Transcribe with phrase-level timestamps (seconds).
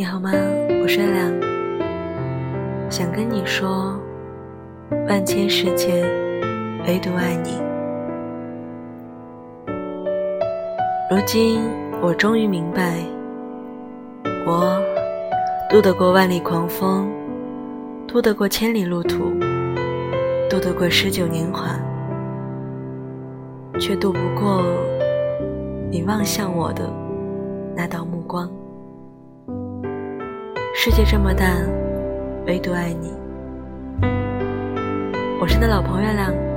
[0.00, 0.30] 你好吗？
[0.82, 1.30] 我是月亮，
[2.90, 4.00] 想跟你说，
[5.06, 6.02] 万千世界，
[6.86, 7.60] 唯独爱你。
[11.10, 11.60] 如今
[12.00, 12.94] 我终于明白，
[14.46, 14.82] 我
[15.68, 17.06] 渡得过万里狂风，
[18.08, 19.24] 渡得过千里路途，
[20.48, 21.78] 渡得过十九年华，
[23.78, 24.62] 却渡不过
[25.90, 26.90] 你望向我的
[27.76, 28.50] 那道目光。
[30.82, 31.44] 世界这么大，
[32.46, 33.12] 唯独爱你。
[35.38, 36.49] 我是你的老朋友月亮，晚安。